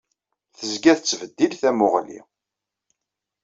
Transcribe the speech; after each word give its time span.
Tezga 0.57 0.93
tettbeddil 0.97 1.53
tamuɣli. 1.61 2.19